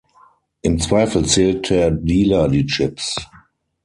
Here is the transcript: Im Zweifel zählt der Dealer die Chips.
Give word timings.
Im 0.63 0.79
Zweifel 0.79 1.25
zählt 1.27 1.69
der 1.69 1.91
Dealer 1.91 2.49
die 2.49 2.65
Chips. 2.65 3.17